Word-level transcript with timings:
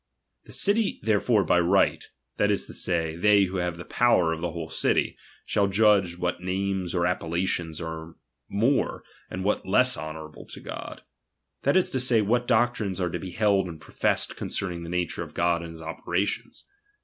The 0.45 0.51
city 0.51 0.99
therefore 1.03 1.43
by 1.43 1.59
right, 1.59 2.03
that 2.37 2.49
is 2.49 2.65
to 2.65 2.73
say, 2.73 3.15
they 3.15 3.43
who 3.43 3.57
have 3.57 3.77
the 3.77 3.85
power 3.85 4.33
of 4.33 4.41
the 4.41 4.49
whole 4.49 4.71
city, 4.71 5.15
shall 5.45 5.67
judge 5.67 6.17
what 6.17 6.41
names 6.41 6.95
or 6.95 7.05
appellations 7.05 7.79
are 7.79 8.15
more, 8.49 9.03
what 9.29 9.67
less 9.67 9.95
honourable 9.97 10.47
for 10.47 10.59
God; 10.59 11.03
that 11.61 11.77
is 11.77 11.91
to 11.91 11.99
say, 11.99 12.23
what 12.23 12.47
doctrines 12.47 12.99
are 12.99 13.11
to 13.11 13.19
be 13.19 13.29
held 13.29 13.67
and 13.67 13.79
professed 13.79 14.35
concerning 14.35 14.81
the 14.81 14.89
nature 14.89 15.21
of 15.21 15.35
God 15.35 15.61
and 15.61 15.69
his 15.69 15.83
operations. 15.83 16.65